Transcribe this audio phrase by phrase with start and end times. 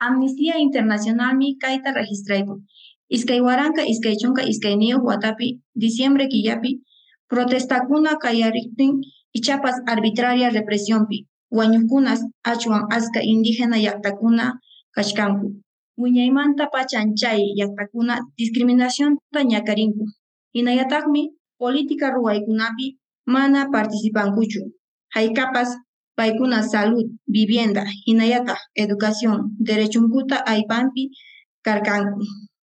[0.00, 2.62] Amnistía Internacionalmi kaita registrayku.
[3.10, 6.82] Iskay waranka, iskay chunka, iskay niyuq watapi, diciembre killapi,
[7.28, 9.00] protestakuna kayariqtin
[9.32, 14.44] ichapas arbitraria represionpi, wañuqkunas ashwan aska indígena llaqtakuna
[14.94, 15.46] kachkanku.
[15.98, 20.04] Wiñaymanta pachan chay llaqtakuna discriminacionta ñakarinku.
[20.54, 21.22] Hinallataqmi
[21.58, 22.86] política ruwaykunapi
[23.26, 24.60] mana participankuchu,
[25.14, 25.68] hayk'apas
[26.18, 27.06] paykuna salud,
[27.36, 29.36] vivienda hinallataq educación
[29.68, 31.02] derechunkuta aypanpi
[31.66, 32.22] karkanku.